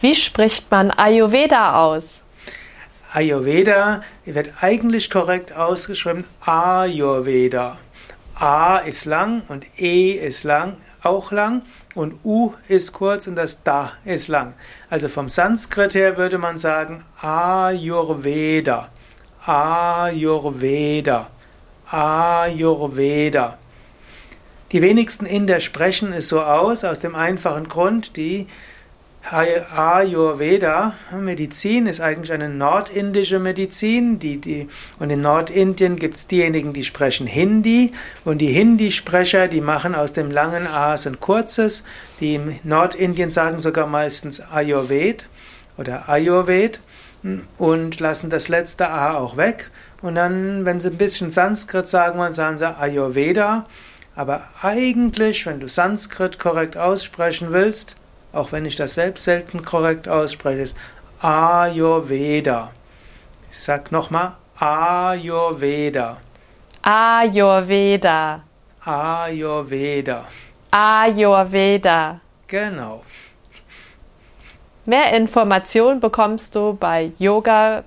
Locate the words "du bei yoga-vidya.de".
76.54-77.82